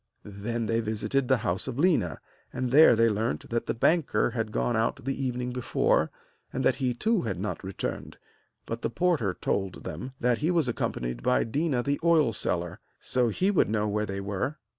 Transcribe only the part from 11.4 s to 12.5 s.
Déna the oil